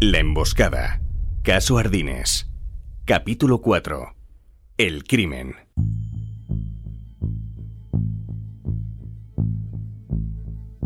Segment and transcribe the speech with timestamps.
[0.00, 1.00] La emboscada.
[1.42, 2.50] Caso Ardines.
[3.04, 4.14] Capítulo 4.
[4.76, 5.54] El crimen.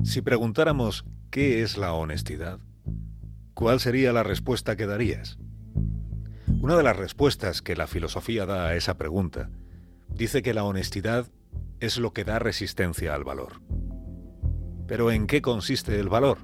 [0.05, 2.61] Si preguntáramos qué es la honestidad,
[3.55, 5.39] ¿cuál sería la respuesta que darías?
[6.61, 9.51] Una de las respuestas que la filosofía da a esa pregunta
[10.09, 11.27] dice que la honestidad
[11.81, 13.63] es lo que da resistencia al valor.
[14.87, 16.39] Pero ¿en qué consiste el valor?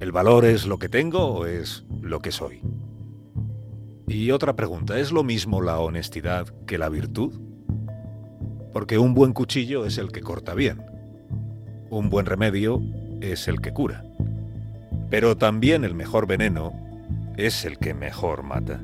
[0.00, 2.62] ¿El valor es lo que tengo o es lo que soy?
[4.08, 7.38] Y otra pregunta, ¿es lo mismo la honestidad que la virtud?
[8.72, 10.82] Porque un buen cuchillo es el que corta bien.
[11.90, 12.80] Un buen remedio
[13.20, 14.02] es el que cura.
[15.10, 16.72] Pero también el mejor veneno
[17.36, 18.80] es el que mejor mata.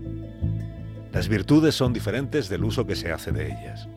[1.12, 3.89] Las virtudes son diferentes del uso que se hace de ellas.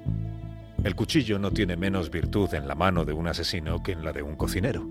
[0.86, 4.14] El cuchillo no tiene menos virtud en la mano de un asesino que en la
[4.14, 4.88] de un cocinero.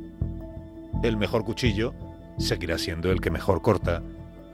[1.03, 1.95] El mejor cuchillo
[2.39, 4.03] seguirá siendo el que mejor corta,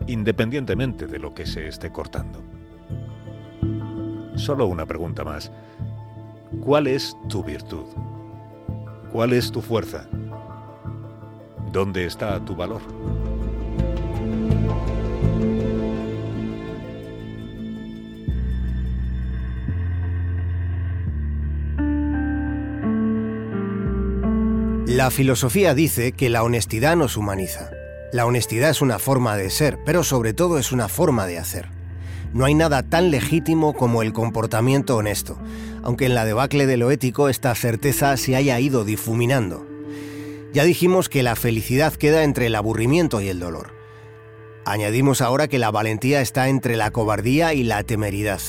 [0.06, 2.42] independientemente de lo que se esté cortando.
[4.36, 5.52] Solo una pregunta más.
[6.60, 7.86] ¿Cuál es tu virtud?
[9.12, 10.08] ¿Cuál es tu fuerza?
[11.72, 12.82] ¿Dónde está tu valor?
[24.86, 27.73] La filosofía dice que la honestidad nos humaniza.
[28.14, 31.70] La honestidad es una forma de ser, pero sobre todo es una forma de hacer.
[32.32, 35.36] No hay nada tan legítimo como el comportamiento honesto,
[35.82, 39.66] aunque en la debacle de lo ético esta certeza se haya ido difuminando.
[40.52, 43.72] Ya dijimos que la felicidad queda entre el aburrimiento y el dolor.
[44.64, 48.40] Añadimos ahora que la valentía está entre la cobardía y la temeridad,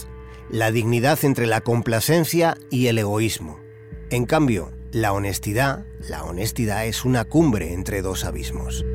[0.47, 3.59] la dignidad entre la complacencia y el egoísmo.
[4.11, 8.85] En cambio, la honestidad, la honestidad es una cumbre entre dos abismos.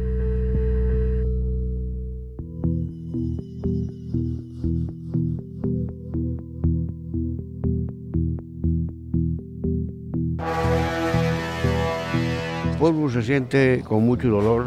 [12.81, 14.67] Pueblo se siente con mucho dolor,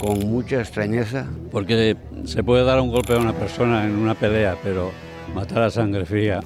[0.00, 1.26] con mucha extrañeza.
[1.52, 1.94] Porque
[2.24, 4.90] se puede dar un golpe a una persona en una pelea, pero
[5.34, 6.40] matar a sangre fría.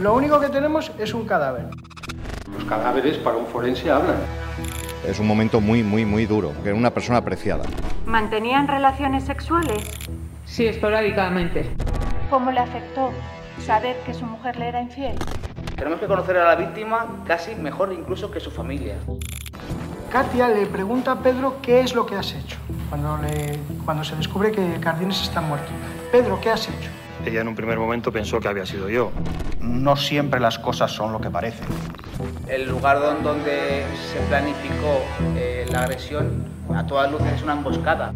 [0.00, 1.66] Lo único que tenemos es un cadáver.
[2.54, 4.16] Los cadáveres para un forense hablan.
[5.06, 7.64] Es un momento muy, muy, muy duro, que era una persona apreciada.
[8.06, 9.84] ¿Mantenían relaciones sexuales?
[10.46, 11.68] Sí, esporádicamente.
[12.30, 13.10] ¿Cómo le afectó
[13.60, 15.16] saber que su mujer le era infiel?
[15.76, 18.96] Tenemos que conocer a la víctima casi mejor incluso que su familia.
[20.14, 22.56] Katia le pregunta a Pedro qué es lo que has hecho
[22.88, 25.72] cuando, le, cuando se descubre que Cardines está muerto.
[26.12, 26.88] Pedro, ¿qué has hecho?
[27.26, 29.10] Ella en un primer momento pensó que había sido yo.
[29.58, 31.66] No siempre las cosas son lo que parecen.
[32.46, 33.82] El lugar donde
[34.12, 35.02] se planificó
[35.36, 38.12] eh, la agresión a todas luces es una emboscada.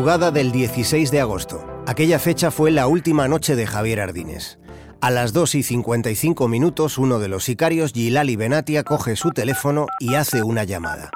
[0.00, 1.62] Madrugada del 16 de agosto.
[1.86, 4.58] Aquella fecha fue la última noche de Javier Ardines.
[5.02, 9.88] A las 2 y 55 minutos, uno de los sicarios, Gilali Benatia, coge su teléfono
[9.98, 11.10] y hace una llamada.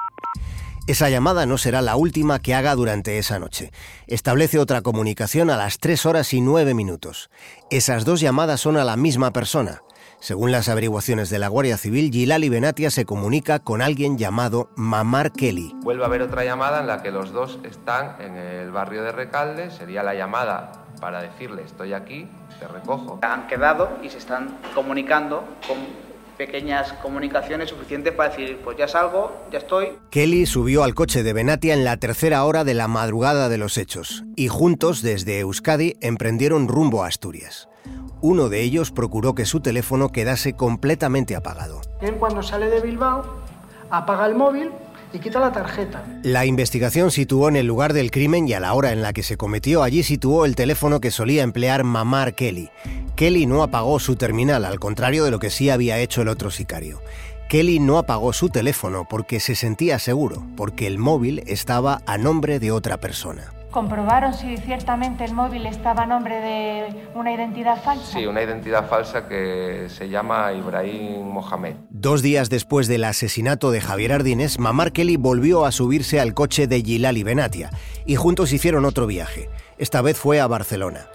[0.85, 3.71] Esa llamada no será la última que haga durante esa noche.
[4.05, 7.31] Establece otra comunicación a las 3 horas y 9 minutos.
[7.71, 9.81] Esas dos llamadas son a la misma persona.
[10.19, 15.31] Según las averiguaciones de la Guardia Civil, Gilali Benatia se comunica con alguien llamado Mamar
[15.31, 15.75] Kelly.
[15.81, 19.11] Vuelve a haber otra llamada en la que los dos están en el barrio de
[19.11, 19.71] Recalde.
[19.71, 22.27] Sería la llamada para decirle estoy aquí,
[22.59, 23.19] te recojo.
[23.21, 25.77] Han quedado y se están comunicando con
[26.37, 29.93] pequeñas comunicaciones suficientes para decir, pues ya salgo, ya estoy.
[30.09, 33.77] Kelly subió al coche de Benatia en la tercera hora de la madrugada de los
[33.77, 37.69] hechos y juntos desde Euskadi emprendieron rumbo a Asturias.
[38.21, 41.81] Uno de ellos procuró que su teléfono quedase completamente apagado.
[42.01, 43.23] Él cuando sale de Bilbao
[43.89, 44.71] apaga el móvil
[45.13, 46.03] y quita la tarjeta.
[46.23, 49.23] La investigación situó en el lugar del crimen y a la hora en la que
[49.23, 52.69] se cometió allí situó el teléfono que solía emplear Mamar Kelly.
[53.15, 56.51] Kelly no apagó su terminal, al contrario de lo que sí había hecho el otro
[56.51, 57.01] sicario.
[57.47, 62.59] Kelly no apagó su teléfono porque se sentía seguro, porque el móvil estaba a nombre
[62.59, 63.53] de otra persona.
[63.75, 68.17] ¿Comprobaron si ciertamente el móvil estaba a nombre de una identidad falsa?
[68.17, 71.75] Sí, una identidad falsa que se llama Ibrahim Mohamed.
[71.89, 76.67] Dos días después del asesinato de Javier Ardines, Mamar Kelly volvió a subirse al coche
[76.67, 77.69] de Gilali Benatia
[78.05, 79.49] y juntos hicieron otro viaje.
[79.77, 81.07] Esta vez fue a Barcelona.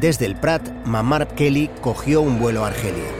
[0.00, 3.12] Desde el Prat, Mamar Kelly cogió un vuelo a Argelia.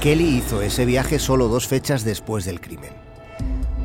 [0.00, 2.97] Kelly hizo ese viaje solo dos fechas después del crimen.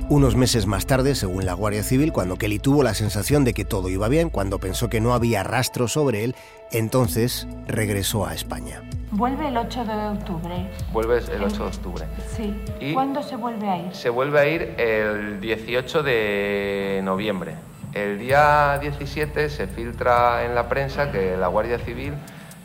[0.09, 3.63] Unos meses más tarde, según la Guardia Civil, cuando Kelly tuvo la sensación de que
[3.63, 6.35] todo iba bien, cuando pensó que no había rastro sobre él,
[6.71, 8.83] entonces regresó a España.
[9.11, 10.69] Vuelve el 8 de octubre.
[10.91, 12.05] Vuelve el 8 de octubre.
[12.35, 12.53] Sí.
[12.81, 13.95] ¿Y ¿Cuándo se vuelve a ir?
[13.95, 17.55] Se vuelve a ir el 18 de noviembre.
[17.93, 22.13] El día 17 se filtra en la prensa que la Guardia Civil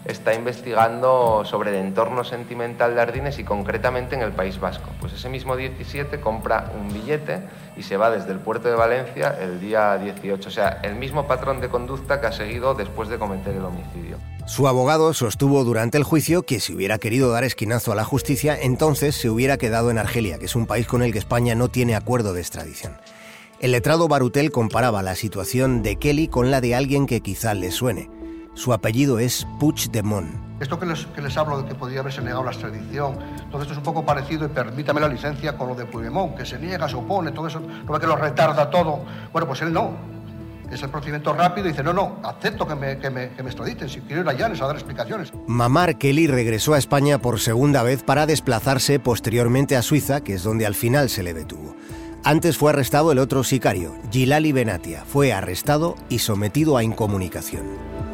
[0.09, 4.89] está investigando sobre el entorno sentimental de Ardines y concretamente en el País Vasco.
[5.01, 7.43] Pues ese mismo 17 compra un billete
[7.77, 10.49] y se va desde el puerto de Valencia el día 18.
[10.49, 14.17] O sea, el mismo patrón de conducta que ha seguido después de cometer el homicidio.
[14.47, 18.59] Su abogado sostuvo durante el juicio que si hubiera querido dar esquinazo a la justicia,
[18.59, 21.69] entonces se hubiera quedado en Argelia, que es un país con el que España no
[21.69, 22.97] tiene acuerdo de extradición.
[23.61, 27.71] El letrado Barutel comparaba la situación de Kelly con la de alguien que quizá le
[27.73, 28.18] suene.
[28.59, 30.29] Su apellido es Puigdemont.
[30.59, 33.17] Esto que les, que les hablo de que podría haberse negado la extradición,
[33.53, 36.45] todo esto es un poco parecido, y permítame la licencia, con lo de Puigdemont, que
[36.45, 39.05] se niega, se opone, todo eso, no ve que lo retarda todo.
[39.33, 39.93] Bueno, pues él no.
[40.73, 43.49] Es el procedimiento rápido y dice, no, no, acepto que me, que me, que me
[43.49, 45.33] extraditen, si quiero ir a Llanes a dar explicaciones.
[45.47, 50.43] Mamar Kelly regresó a España por segunda vez para desplazarse posteriormente a Suiza, que es
[50.43, 51.77] donde al final se le detuvo.
[52.25, 55.05] Antes fue arrestado el otro sicario, Gilali Benatia.
[55.05, 58.08] Fue arrestado y sometido a incomunicación.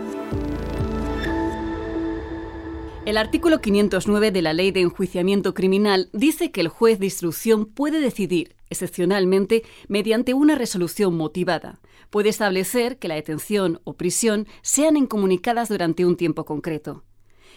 [3.06, 7.66] El artículo 509 de la Ley de Enjuiciamiento Criminal dice que el juez de instrucción
[7.66, 11.80] puede decidir, excepcionalmente, mediante una resolución motivada.
[12.08, 17.04] Puede establecer que la detención o prisión sean incomunicadas durante un tiempo concreto.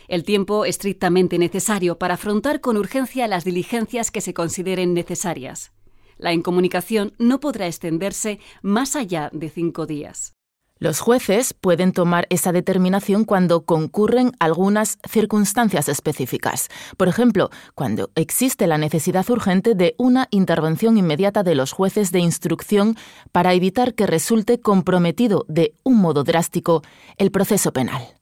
[0.09, 5.71] El tiempo estrictamente necesario para afrontar con urgencia las diligencias que se consideren necesarias.
[6.17, 10.36] La incomunicación no podrá extenderse más allá de cinco días.
[10.79, 16.69] Los jueces pueden tomar esa determinación cuando concurren algunas circunstancias específicas.
[16.97, 22.19] Por ejemplo, cuando existe la necesidad urgente de una intervención inmediata de los jueces de
[22.19, 22.95] instrucción
[23.31, 26.83] para evitar que resulte comprometido de un modo drástico
[27.17, 28.17] el proceso penal.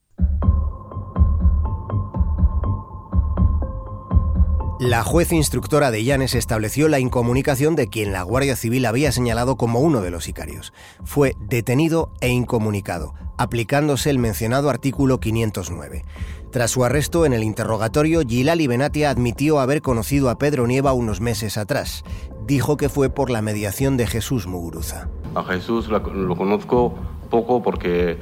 [4.80, 9.56] La juez instructora de Llanes estableció la incomunicación de quien la Guardia Civil había señalado
[9.56, 10.74] como uno de los sicarios.
[11.06, 16.04] Fue detenido e incomunicado, aplicándose el mencionado artículo 509.
[16.52, 21.22] Tras su arresto en el interrogatorio, Gilali Benatia admitió haber conocido a Pedro Nieva unos
[21.22, 22.04] meses atrás.
[22.46, 25.08] Dijo que fue por la mediación de Jesús Muguruza.
[25.36, 26.94] A Jesús lo conozco
[27.30, 28.18] poco porque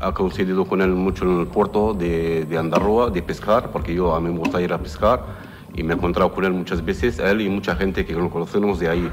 [0.00, 4.14] ha coincidido con él mucho en el puerto de, de Andarroa, de pescar, porque yo
[4.14, 7.20] a mí me gusta ir a pescar y me he encontrado con él muchas veces,
[7.20, 9.10] a él y mucha gente que lo conocemos de ahí,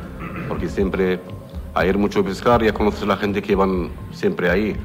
[0.47, 1.19] porque siempre
[1.73, 4.75] a ir mucho a pescar ya conoces a la gente que van siempre ahí.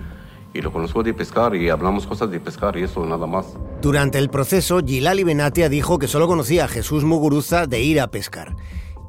[0.52, 3.56] Y lo conozco de pescar y hablamos cosas de pescar y eso, nada más.
[3.80, 8.08] Durante el proceso, Gilali Benatia dijo que solo conocía a Jesús Muguruza de ir a
[8.08, 8.56] pescar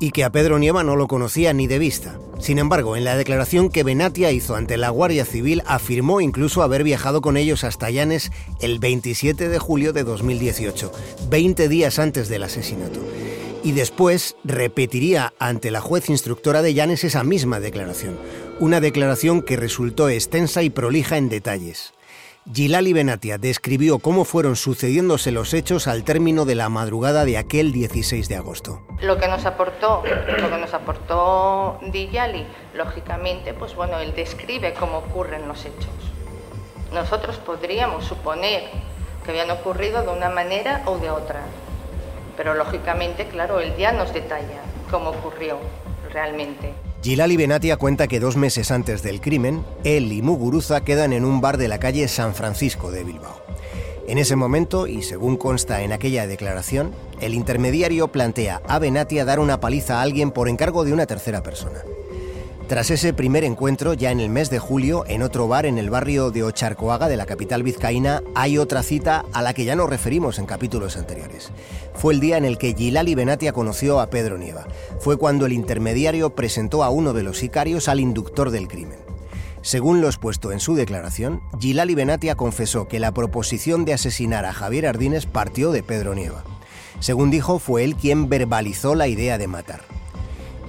[0.02, 2.20] y que a Pedro Nieva no lo conocía ni de vista.
[2.40, 6.84] Sin embargo, en la declaración que Benatia hizo ante la Guardia Civil afirmó incluso haber
[6.84, 8.32] viajado con ellos hasta Llanes
[8.62, 10.92] el 27 de julio de 2018,
[11.30, 13.00] 20 días antes del asesinato.
[13.64, 18.18] Y después repetiría ante la juez instructora de Llanes esa misma declaración,
[18.60, 21.94] una declaración que resultó extensa y prolija en detalles.
[22.50, 27.72] Gilali Benatia describió cómo fueron sucediéndose los hechos al término de la madrugada de aquel
[27.72, 28.82] 16 de agosto.
[29.00, 30.02] Lo que nos aportó,
[30.40, 35.94] lo que nos aportó Gilali, lógicamente, pues bueno, él describe cómo ocurren los hechos.
[36.92, 38.64] Nosotros podríamos suponer
[39.24, 41.44] que habían ocurrido de una manera o de otra,
[42.36, 45.60] pero lógicamente, claro, él ya nos detalla cómo ocurrió
[46.12, 46.74] realmente.
[47.04, 51.42] Gilali Benatia cuenta que dos meses antes del crimen, él y Muguruza quedan en un
[51.42, 53.42] bar de la calle San Francisco de Bilbao.
[54.08, 59.40] En ese momento, y según consta en aquella declaración, el intermediario plantea a Benatia dar
[59.40, 61.82] una paliza a alguien por encargo de una tercera persona.
[62.72, 65.90] Tras ese primer encuentro, ya en el mes de julio, en otro bar en el
[65.90, 69.90] barrio de Ocharcoaga de la capital vizcaína, hay otra cita a la que ya nos
[69.90, 71.52] referimos en capítulos anteriores.
[71.94, 74.70] Fue el día en el que Gilali Benatia conoció a Pedro Nieva.
[75.02, 79.00] Fue cuando el intermediario presentó a uno de los sicarios al inductor del crimen.
[79.62, 84.54] Según lo expuesto en su declaración, Gilali Benatia confesó que la proposición de asesinar a
[84.54, 86.46] Javier Ardines partió de Pedro Nieva.
[87.02, 89.82] Según dijo, fue él quien verbalizó la idea de matar.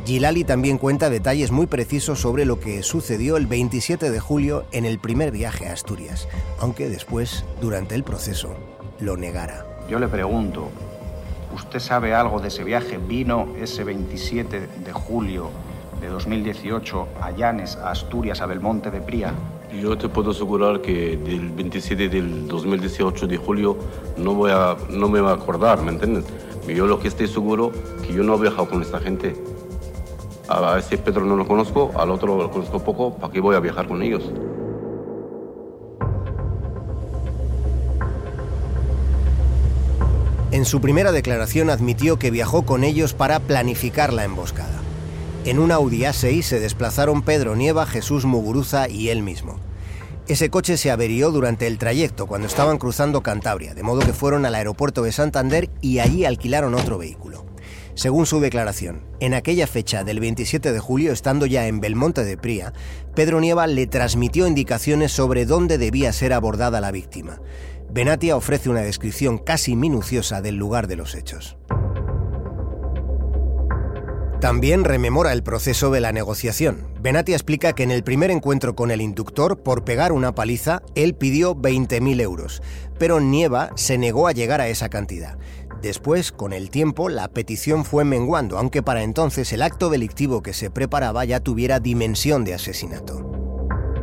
[0.05, 4.85] Gilali también cuenta detalles muy precisos sobre lo que sucedió el 27 de julio en
[4.85, 6.29] el primer viaje a Asturias,
[6.59, 8.57] aunque después, durante el proceso,
[8.99, 9.65] lo negara.
[9.89, 10.71] Yo le pregunto,
[11.55, 12.99] ¿usted sabe algo de ese viaje?
[12.99, 15.51] ¿Vino ese 27 de julio
[16.01, 19.33] de 2018 a Llanes, a Asturias, a Belmonte de Pría?
[19.81, 23.79] Yo te puedo asegurar que del 27 del 2018 de julio
[24.17, 26.25] no, voy a, no me va a acordar, ¿me entiendes?
[26.67, 27.71] Yo lo que estoy seguro
[28.05, 29.52] que yo no he viajado con esta gente.
[30.53, 33.61] A ese Pedro no lo conozco, al otro lo conozco poco, ¿para qué voy a
[33.61, 34.23] viajar con ellos?
[40.51, 44.83] En su primera declaración admitió que viajó con ellos para planificar la emboscada.
[45.47, 49.57] En un Audi A6 se desplazaron Pedro Nieva, Jesús Muguruza y él mismo.
[50.29, 54.45] Ese coche se averió durante el trayecto cuando estaban cruzando Cantabria, de modo que fueron
[54.45, 57.52] al aeropuerto de Santander y allí alquilaron otro vehículo.
[57.95, 62.39] Según su declaración, en aquella fecha del 27 de julio, estando ya en Belmonte de
[62.39, 62.73] Pría,
[63.15, 67.41] Pedro Nieva le transmitió indicaciones sobre dónde debía ser abordada la víctima.
[67.91, 71.59] Benatia ofrece una descripción casi minuciosa del lugar de los hechos.
[74.41, 76.89] También rememora el proceso de la negociación.
[77.01, 81.15] Benatia explica que en el primer encuentro con el inductor, por pegar una paliza, él
[81.15, 82.61] pidió 20.000 euros,
[82.99, 85.39] pero Nieva se negó a llegar a esa cantidad.
[85.83, 90.53] Después, con el tiempo, la petición fue menguando, aunque para entonces el acto delictivo que
[90.53, 93.42] se preparaba ya tuviera dimensión de asesinato.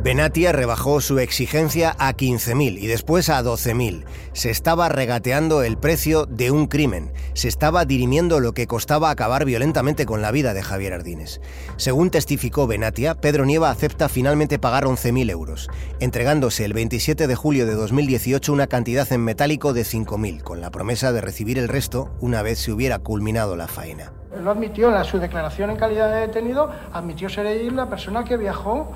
[0.02, 4.04] Benatia rebajó su exigencia a 15.000 y después a 12.000.
[4.32, 7.12] Se estaba regateando el precio de un crimen.
[7.34, 11.42] Se estaba dirimiendo lo que costaba acabar violentamente con la vida de Javier Ardines.
[11.76, 15.68] Según testificó Benatia, Pedro Nieva acepta finalmente pagar 11.000 euros,
[16.00, 20.70] entregándose el 27 de julio de 2018 una cantidad en metálico de 5.000, con la
[20.70, 24.14] promesa de recibir el resto una vez se hubiera culminado la faena.
[24.42, 28.36] Lo admitió en su declaración en calidad de detenido, admitió ser él la persona que
[28.36, 28.92] viajó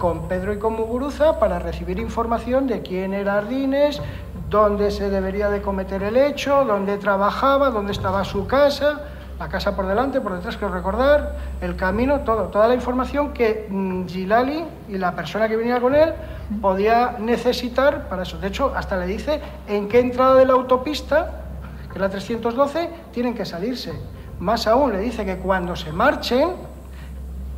[0.00, 4.00] con Pedro y con Muguruza para recibir información de quién era Ardines,
[4.48, 9.02] dónde se debería de cometer el hecho, dónde trabajaba, dónde estaba su casa,
[9.38, 13.68] la casa por delante, por detrás, quiero recordar, el camino, todo, toda la información que
[13.68, 16.14] mm, Gilali y la persona que venía con él
[16.62, 18.38] podía necesitar para eso.
[18.38, 21.42] De hecho, hasta le dice en qué entrada de la autopista,
[21.88, 23.92] que es la 312, tienen que salirse.
[24.38, 26.69] Más aún, le dice que cuando se marchen,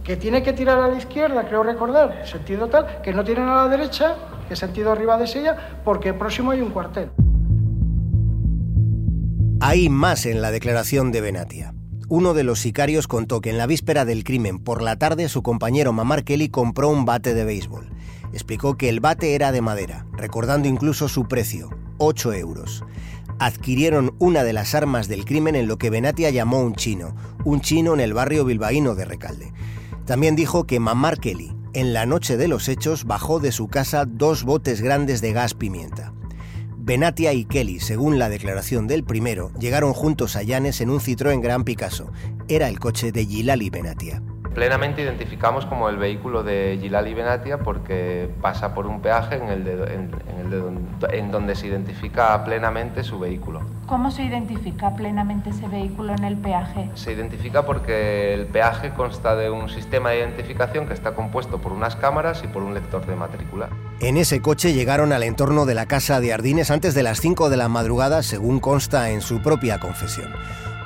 [0.04, 3.56] que tiene que tirar a la izquierda, creo recordar, sentido tal, que no tienen a
[3.56, 4.16] la derecha,
[4.48, 7.10] que sentido arriba de ella, porque próximo hay un cuartel.
[9.60, 11.74] Hay más en la declaración de Benatia.
[12.08, 15.42] Uno de los sicarios contó que en la víspera del crimen, por la tarde, su
[15.42, 17.88] compañero Mamar Kelly compró un bate de béisbol.
[18.32, 22.84] Explicó que el bate era de madera, recordando incluso su precio, 8 euros.
[23.38, 27.60] Adquirieron una de las armas del crimen en lo que Benatia llamó un chino, un
[27.60, 29.52] chino en el barrio bilbaíno de Recalde.
[30.06, 34.04] También dijo que Mamar Kelly, en la noche de los hechos, bajó de su casa
[34.04, 36.12] dos botes grandes de gas pimienta.
[36.76, 41.40] Benatia y Kelly, según la declaración del primero, llegaron juntos a Llanes en un Citroën
[41.40, 42.10] Gran Picasso.
[42.48, 44.22] Era el coche de Gilali Benatia
[44.54, 49.66] plenamente identificamos como el vehículo de Gilali Benatia porque pasa por un peaje en, el
[51.10, 53.60] en, donde se identifica plenamente su vehículo.
[53.86, 56.90] ¿Cómo se identifica plenamente ese vehículo en el peaje?
[56.94, 61.72] Se identifica porque el peaje consta de un sistema de identificación que está compuesto por
[61.72, 63.68] unas cámaras y por un lector de matrícula.
[64.00, 67.50] En ese coche llegaron al entorno de la casa de Ardines antes de las 5
[67.50, 70.32] de la madrugada, según consta en su propia confesión.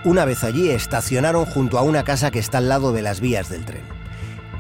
[0.07, 3.49] Una vez allí estacionaron junto a una casa que está al lado de las vías
[3.49, 3.83] del tren.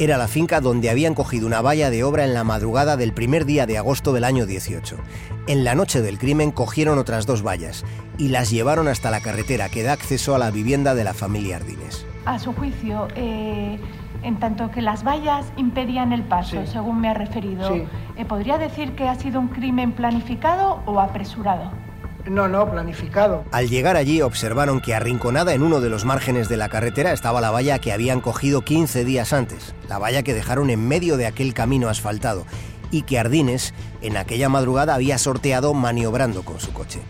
[0.00, 3.44] Era la finca donde habían cogido una valla de obra en la madrugada del primer
[3.44, 4.96] día de agosto del año 18.
[5.46, 7.84] En la noche del crimen cogieron otras dos vallas
[8.18, 11.58] y las llevaron hasta la carretera que da acceso a la vivienda de la familia
[11.58, 12.04] Ardines.
[12.24, 13.78] A su juicio, eh,
[14.24, 18.96] en tanto que las vallas impedían el paso, según me ha referido, eh, ¿podría decir
[18.96, 21.70] que ha sido un crimen planificado o apresurado?
[22.26, 23.44] No, no, planificado.
[23.52, 27.40] Al llegar allí observaron que arrinconada en uno de los márgenes de la carretera estaba
[27.40, 31.26] la valla que habían cogido 15 días antes, la valla que dejaron en medio de
[31.26, 32.44] aquel camino asfaltado
[32.90, 37.00] y que Ardines en aquella madrugada había sorteado maniobrando con su coche.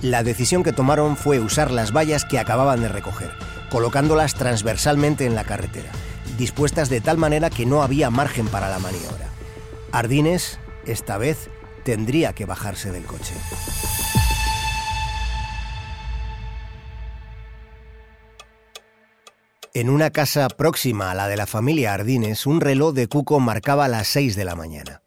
[0.00, 3.30] La decisión que tomaron fue usar las vallas que acababan de recoger,
[3.70, 5.90] colocándolas transversalmente en la carretera,
[6.38, 9.28] dispuestas de tal manera que no había margen para la maniobra.
[9.92, 11.50] Ardines, esta vez,
[11.84, 13.34] tendría que bajarse del coche.
[19.74, 23.88] En una casa próxima a la de la familia Ardines, un reloj de cuco marcaba
[23.88, 25.00] las 6 de la mañana.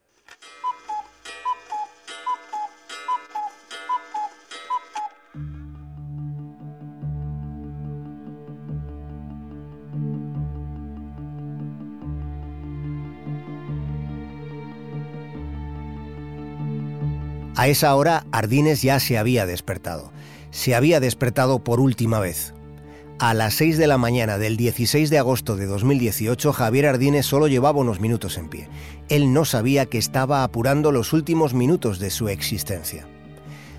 [17.56, 20.12] A esa hora, Ardines ya se había despertado.
[20.50, 22.56] Se había despertado por última vez.
[23.18, 27.48] A las 6 de la mañana del 16 de agosto de 2018, Javier Ardines solo
[27.48, 28.68] llevaba unos minutos en pie.
[29.08, 33.08] Él no sabía que estaba apurando los últimos minutos de su existencia.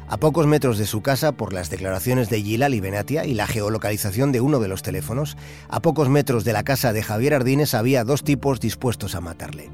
[0.09, 3.47] A pocos metros de su casa, por las declaraciones de Gilal y Benatia y la
[3.47, 5.37] geolocalización de uno de los teléfonos,
[5.69, 9.69] a pocos metros de la casa de Javier Ardines había dos tipos dispuestos a matarle.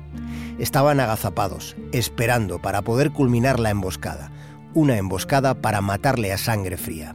[0.58, 4.32] Estaban agazapados, esperando para poder culminar la emboscada.
[4.74, 7.14] Una emboscada para matarle a sangre fría.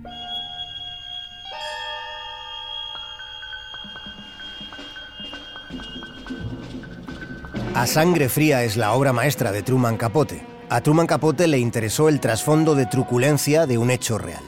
[7.78, 10.44] A Sangre Fría es la obra maestra de Truman Capote.
[10.68, 14.42] A Truman Capote le interesó el trasfondo de truculencia de un hecho real.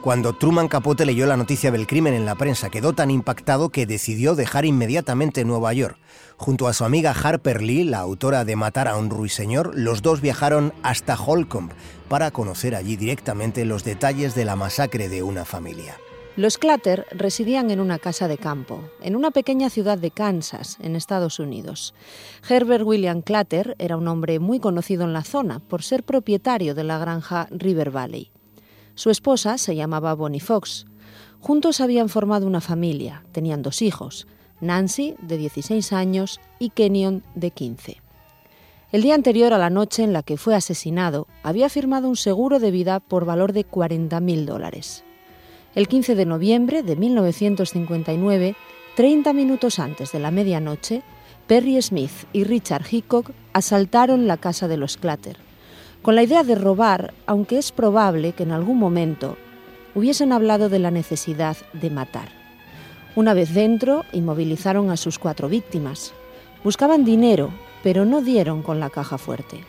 [0.00, 3.86] Cuando Truman Capote leyó la noticia del crimen en la prensa, quedó tan impactado que
[3.86, 5.98] decidió dejar inmediatamente Nueva York.
[6.36, 10.20] Junto a su amiga Harper Lee, la autora de Matar a un ruiseñor, los dos
[10.20, 11.70] viajaron hasta Holcomb
[12.08, 15.94] para conocer allí directamente los detalles de la masacre de una familia.
[16.36, 20.96] Los Clatter residían en una casa de campo, en una pequeña ciudad de Kansas, en
[20.96, 21.94] Estados Unidos.
[22.48, 26.82] Herbert William Clatter era un hombre muy conocido en la zona por ser propietario de
[26.82, 28.32] la granja River Valley.
[28.96, 30.86] Su esposa se llamaba Bonnie Fox.
[31.38, 34.26] Juntos habían formado una familia, tenían dos hijos,
[34.60, 38.02] Nancy, de 16 años, y Kenyon, de 15.
[38.90, 42.58] El día anterior a la noche en la que fue asesinado, había firmado un seguro
[42.58, 45.03] de vida por valor de 40.000 dólares.
[45.74, 48.54] El 15 de noviembre de 1959,
[48.94, 51.02] 30 minutos antes de la medianoche,
[51.48, 55.36] Perry Smith y Richard Hickok asaltaron la casa de los Clatter,
[56.00, 59.36] con la idea de robar, aunque es probable que en algún momento
[59.96, 62.28] hubiesen hablado de la necesidad de matar.
[63.16, 66.12] Una vez dentro, inmovilizaron a sus cuatro víctimas.
[66.62, 67.50] Buscaban dinero,
[67.82, 69.64] pero no dieron con la caja fuerte.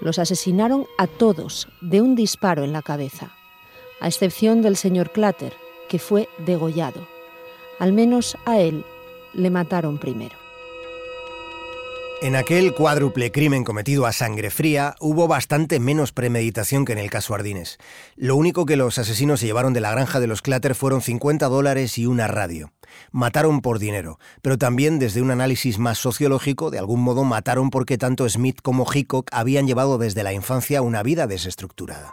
[0.00, 3.37] Los asesinaron a todos de un disparo en la cabeza
[4.00, 5.54] a excepción del señor Clatter,
[5.88, 7.06] que fue degollado.
[7.78, 8.84] Al menos a él
[9.32, 10.36] le mataron primero.
[12.20, 17.10] En aquel cuádruple crimen cometido a sangre fría hubo bastante menos premeditación que en el
[17.10, 17.78] caso Ardines.
[18.16, 21.46] Lo único que los asesinos se llevaron de la granja de los Clatter fueron 50
[21.46, 22.72] dólares y una radio.
[23.12, 27.98] Mataron por dinero, pero también desde un análisis más sociológico, de algún modo mataron porque
[27.98, 32.12] tanto Smith como Hickok habían llevado desde la infancia una vida desestructurada.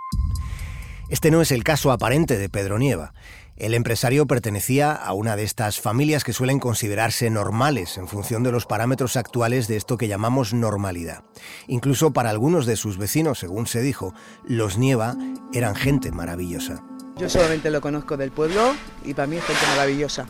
[1.07, 3.13] Este no es el caso aparente de Pedro Nieva.
[3.57, 8.51] El empresario pertenecía a una de estas familias que suelen considerarse normales en función de
[8.51, 11.23] los parámetros actuales de esto que llamamos normalidad.
[11.67, 15.15] Incluso para algunos de sus vecinos, según se dijo, los Nieva
[15.53, 16.83] eran gente maravillosa.
[17.17, 18.73] Yo solamente lo conozco del pueblo
[19.05, 20.25] y para mí es gente maravillosa.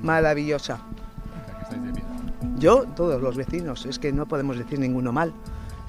[0.00, 0.80] Maravillosa.
[2.56, 5.34] Yo, todos los vecinos, es que no podemos decir ninguno mal.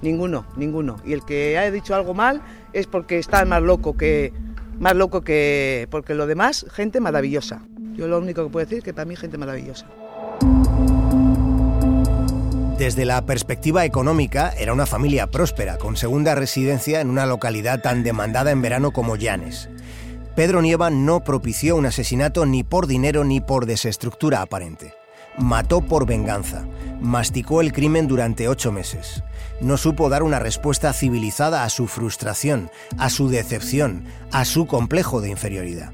[0.01, 0.97] Ninguno, ninguno.
[1.05, 2.41] Y el que haya dicho algo mal
[2.73, 4.33] es porque está más loco que
[4.79, 7.61] más loco que porque lo demás gente maravillosa.
[7.93, 9.87] Yo lo único que puedo decir es que para mí gente maravillosa.
[12.77, 18.03] Desde la perspectiva económica, era una familia próspera, con segunda residencia en una localidad tan
[18.03, 19.69] demandada en verano como Llanes.
[20.35, 24.93] Pedro Nieva no propició un asesinato ni por dinero ni por desestructura aparente.
[25.37, 26.65] Mató por venganza.
[27.01, 29.23] Masticó el crimen durante ocho meses
[29.61, 35.21] no supo dar una respuesta civilizada a su frustración, a su decepción, a su complejo
[35.21, 35.93] de inferioridad.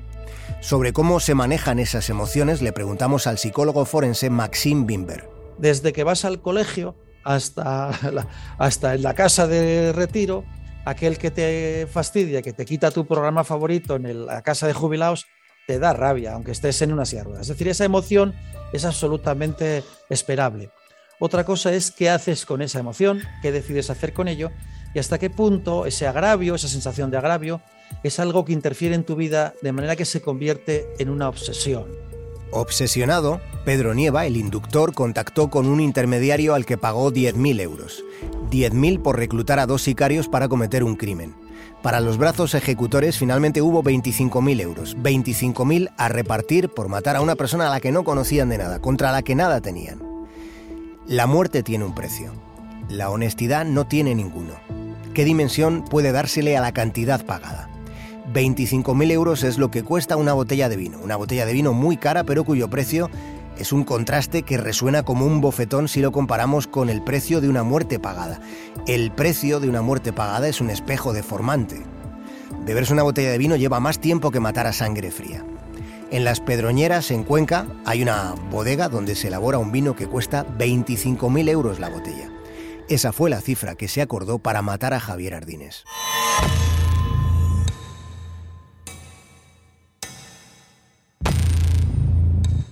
[0.62, 5.30] Sobre cómo se manejan esas emociones le preguntamos al psicólogo forense Maxim Bimber.
[5.58, 10.44] Desde que vas al colegio hasta la, hasta en la casa de retiro,
[10.86, 15.28] aquel que te fastidia, que te quita tu programa favorito en la casa de jubilados,
[15.68, 17.42] te da rabia, aunque estés en una ruedas.
[17.42, 18.34] Es decir, esa emoción
[18.74, 20.72] es absolutamente esperable.
[21.24, 24.50] Otra cosa es qué haces con esa emoción, qué decides hacer con ello
[24.96, 27.62] y hasta qué punto ese agravio, esa sensación de agravio,
[28.02, 31.86] es algo que interfiere en tu vida de manera que se convierte en una obsesión.
[32.50, 38.04] Obsesionado, Pedro Nieva, el inductor, contactó con un intermediario al que pagó 10.000 euros.
[38.50, 41.36] 10.000 por reclutar a dos sicarios para cometer un crimen.
[41.84, 44.98] Para los brazos ejecutores finalmente hubo 25.000 euros.
[44.98, 48.82] 25.000 a repartir por matar a una persona a la que no conocían de nada,
[48.82, 50.12] contra la que nada tenían.
[51.08, 52.32] La muerte tiene un precio.
[52.88, 54.54] La honestidad no tiene ninguno.
[55.16, 57.70] ¿Qué dimensión puede dársele a la cantidad pagada?
[58.32, 61.98] 25.000 euros es lo que cuesta una botella de vino, una botella de vino muy
[61.98, 63.10] cara pero cuyo precio
[63.58, 67.50] es un contraste que resuena como un bofetón si lo comparamos con el precio de
[67.50, 68.40] una muerte pagada.
[68.86, 71.82] El precio de una muerte pagada es un espejo deformante.
[72.64, 75.44] Beberse una botella de vino lleva más tiempo que matar a sangre fría.
[76.12, 80.46] En las Pedroñeras, en Cuenca, hay una bodega donde se elabora un vino que cuesta
[80.46, 82.30] 25.000 euros la botella.
[82.90, 85.86] Esa fue la cifra que se acordó para matar a Javier Ardines.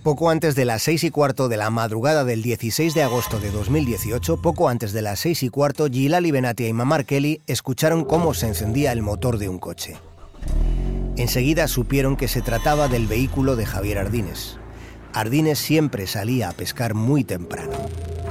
[0.04, 3.52] Poco antes de las seis y cuarto de la madrugada del 16 de agosto de
[3.52, 8.34] 2018, poco antes de las seis y cuarto, Gilali Benatia y Mamar Kelly escucharon cómo
[8.34, 9.96] se encendía el motor de un coche.
[11.20, 14.58] Enseguida supieron que se trataba del vehículo de Javier Ardines.
[15.12, 17.74] Ardines siempre salía a pescar muy temprano.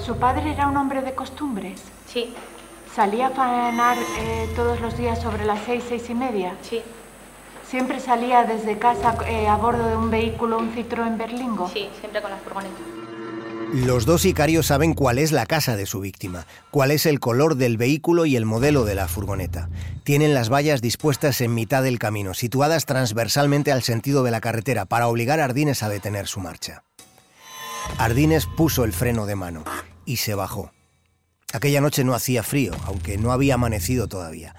[0.02, 1.82] ¿Su padre era un hombre de costumbres?
[2.06, 2.32] Sí.
[2.96, 6.54] ¿Salía a faenar eh, todos los días sobre las seis, seis y media?
[6.62, 6.80] Sí.
[7.68, 11.68] ¿Siempre salía desde casa eh, a bordo de un vehículo, un Citroën Berlingo?
[11.68, 12.97] Sí, siempre con la furgoneta.
[13.72, 17.56] Los dos sicarios saben cuál es la casa de su víctima, cuál es el color
[17.56, 19.68] del vehículo y el modelo de la furgoneta.
[20.04, 24.86] Tienen las vallas dispuestas en mitad del camino, situadas transversalmente al sentido de la carretera,
[24.86, 26.82] para obligar a Ardines a detener su marcha.
[27.98, 29.64] Ardines puso el freno de mano
[30.06, 30.72] y se bajó.
[31.52, 34.56] Aquella noche no hacía frío, aunque no había amanecido todavía.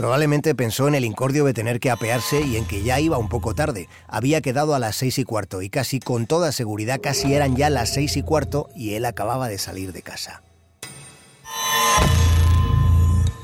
[0.00, 3.28] Probablemente pensó en el incordio de tener que apearse y en que ya iba un
[3.28, 3.86] poco tarde.
[4.08, 7.68] Había quedado a las seis y cuarto y casi con toda seguridad casi eran ya
[7.68, 10.42] las seis y cuarto y él acababa de salir de casa.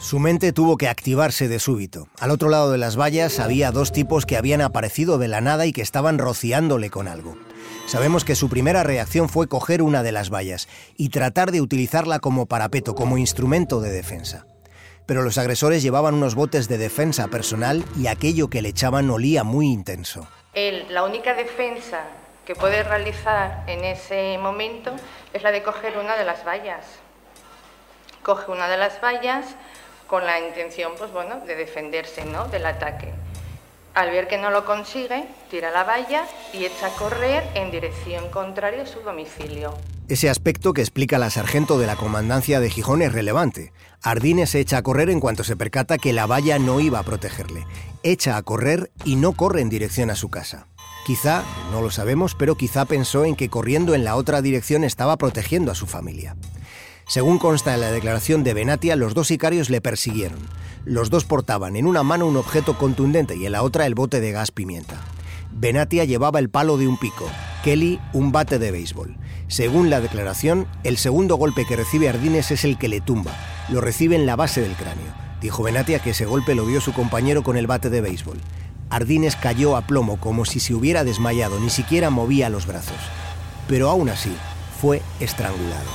[0.00, 2.08] Su mente tuvo que activarse de súbito.
[2.18, 5.66] Al otro lado de las vallas había dos tipos que habían aparecido de la nada
[5.66, 7.36] y que estaban rociándole con algo.
[7.86, 12.18] Sabemos que su primera reacción fue coger una de las vallas y tratar de utilizarla
[12.18, 14.46] como parapeto, como instrumento de defensa
[15.06, 19.44] pero los agresores llevaban unos botes de defensa personal y aquello que le echaban olía
[19.44, 20.26] muy intenso.
[20.52, 22.02] Él, la única defensa
[22.44, 24.92] que puede realizar en ese momento
[25.32, 26.84] es la de coger una de las vallas.
[28.22, 29.46] Coge una de las vallas
[30.06, 32.46] con la intención, pues bueno, de defenderse, ¿no?
[32.46, 33.12] Del ataque.
[33.94, 38.28] Al ver que no lo consigue, tira la valla y echa a correr en dirección
[38.30, 39.74] contraria a su domicilio.
[40.08, 43.72] Ese aspecto que explica la sargento de la comandancia de Gijón es relevante.
[44.02, 47.02] Ardines se echa a correr en cuanto se percata que la valla no iba a
[47.02, 47.66] protegerle.
[48.04, 50.68] Echa a correr y no corre en dirección a su casa.
[51.04, 51.42] Quizá,
[51.72, 55.72] no lo sabemos, pero quizá pensó en que corriendo en la otra dirección estaba protegiendo
[55.72, 56.36] a su familia.
[57.08, 60.38] Según consta en la declaración de Benatia, los dos sicarios le persiguieron.
[60.84, 64.20] Los dos portaban en una mano un objeto contundente y en la otra el bote
[64.20, 65.00] de gas pimienta.
[65.50, 67.28] Benatia llevaba el palo de un pico,
[67.64, 69.16] Kelly un bate de béisbol.
[69.48, 73.30] Según la declaración, el segundo golpe que recibe Ardines es el que le tumba.
[73.68, 75.06] Lo recibe en la base del cráneo.
[75.40, 78.38] Dijo Benatia que ese golpe lo dio su compañero con el bate de béisbol.
[78.90, 82.96] Ardines cayó a plomo como si se hubiera desmayado, ni siquiera movía los brazos.
[83.68, 84.36] Pero aún así,
[84.80, 85.90] fue estrangulado.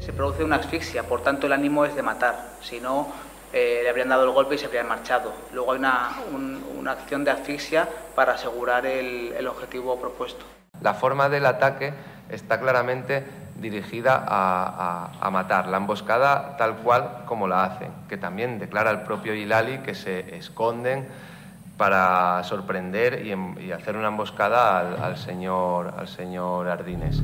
[0.00, 2.56] Se produce una asfixia, por tanto el ánimo es de matar.
[2.62, 3.08] Si no,
[3.52, 5.32] eh, le habrían dado el golpe y se habrían marchado.
[5.52, 6.10] Luego hay una,
[6.78, 10.44] una acción de asfixia para asegurar el, el, objetivo propuesto.
[10.80, 11.92] La forma del ataque
[12.28, 13.24] está claramente
[13.56, 18.90] dirigida a, a, a, matar, la emboscada tal cual como la hacen, que también declara
[18.90, 21.08] el propio Hilali que se esconden
[21.76, 27.22] para sorprender y, y hacer una emboscada al, al, señor, al señor Ardines.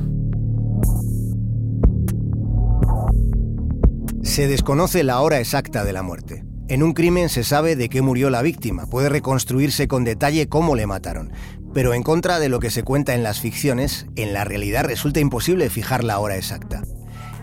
[4.35, 6.43] Se desconoce la hora exacta de la muerte.
[6.67, 10.75] En un crimen se sabe de qué murió la víctima, puede reconstruirse con detalle cómo
[10.75, 11.31] le mataron,
[11.73, 15.21] pero en contra de lo que se cuenta en las ficciones, en la realidad resulta
[15.21, 16.81] imposible fijar la hora exacta.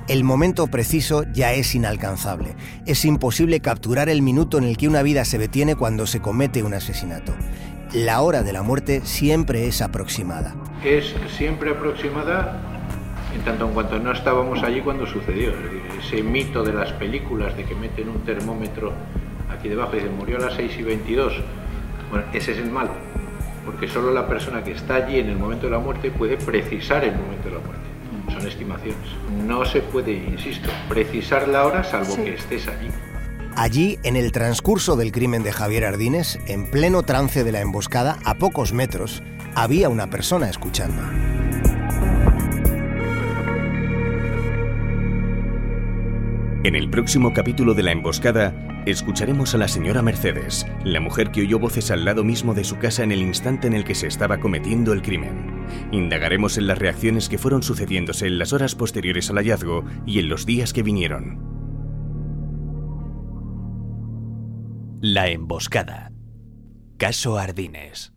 [0.07, 2.57] El momento preciso ya es inalcanzable.
[2.85, 6.63] Es imposible capturar el minuto en el que una vida se detiene cuando se comete
[6.63, 7.35] un asesinato.
[7.95, 10.55] La hora de la muerte siempre es aproximada.
[10.85, 12.61] Es siempre aproximada
[13.35, 15.53] en tanto en cuanto no estábamos allí cuando sucedió.
[16.05, 18.93] Ese mito de las películas de que meten un termómetro
[19.51, 21.33] aquí debajo y dicen murió a las 6 y 22,
[22.11, 22.93] bueno, ese es el malo,
[23.65, 27.05] porque solo la persona que está allí en el momento de la muerte puede precisar
[27.05, 27.83] el momento de la muerte.
[28.33, 28.97] Son estimaciones.
[29.47, 32.23] No se puede, insisto, precisar la hora salvo sí.
[32.23, 32.89] que estés allí.
[33.57, 38.19] Allí, en el transcurso del crimen de Javier Ardines, en pleno trance de la emboscada,
[38.25, 39.23] a pocos metros,
[39.55, 41.03] había una persona escuchando.
[46.65, 48.55] En el próximo capítulo de La Emboscada,
[48.87, 52.79] escucharemos a la señora Mercedes, la mujer que oyó voces al lado mismo de su
[52.79, 55.67] casa en el instante en el que se estaba cometiendo el crimen.
[55.91, 60.29] Indagaremos en las reacciones que fueron sucediéndose en las horas posteriores al hallazgo y en
[60.29, 61.41] los días que vinieron.
[65.01, 66.13] La Emboscada.
[66.97, 68.13] Caso Ardines.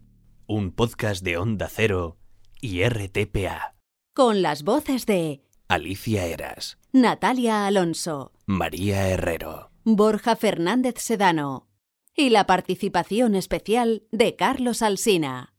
[0.45, 2.19] Un podcast de Onda Cero
[2.61, 3.73] y RTPA.
[4.13, 11.67] Con las voces de Alicia Eras, Natalia Alonso, María Herrero, Borja Fernández Sedano
[12.15, 15.55] y la participación especial de Carlos Alsina.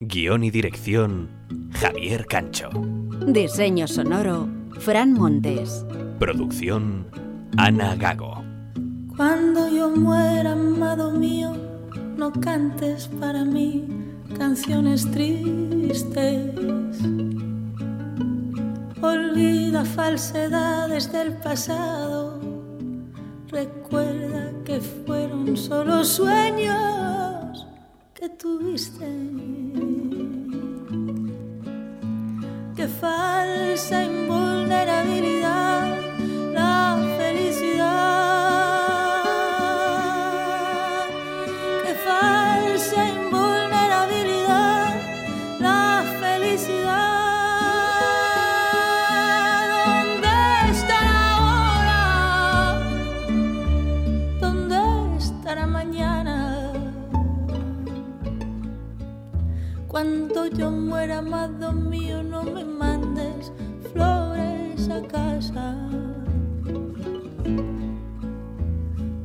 [0.00, 1.30] Guión y dirección
[1.72, 2.70] Javier Cancho.
[3.28, 4.48] Diseño sonoro
[4.80, 5.86] Fran Montes.
[6.18, 7.06] Producción
[7.58, 8.42] Ana Gago.
[9.16, 11.52] Cuando yo muera, amado mío,
[12.16, 13.86] no cantes para mí
[14.36, 16.50] canciones tristes.
[19.00, 22.15] Olvida falsedades del pasado.
[23.56, 27.66] Recuerda que fueron solo sueños
[28.12, 29.06] que tuviste.
[32.76, 35.35] Qué falsa invulnerabilidad
[59.96, 63.50] Cuando yo muera, amado mío, no me mandes
[63.94, 65.74] flores a casa.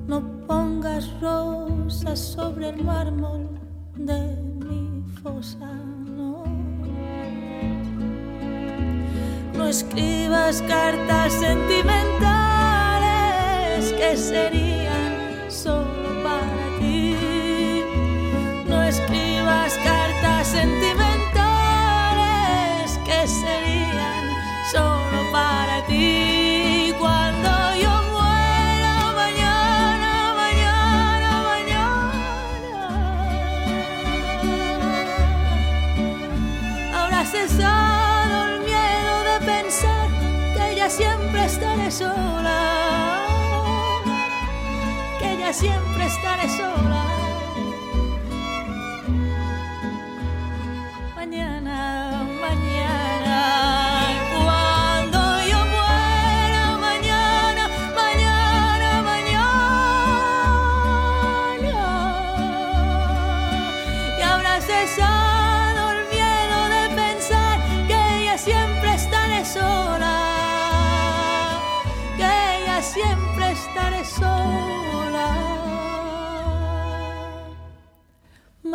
[0.08, 3.50] No pongas rosas sobre el mármol
[3.98, 5.74] de mi fosa,
[6.06, 6.46] no.
[9.68, 14.81] Escribas cartas sentimentales que serían
[41.32, 43.26] siempre estaré sola,
[45.17, 47.21] que ya siempre estaré sola.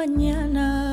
[0.07, 0.86] Mañana.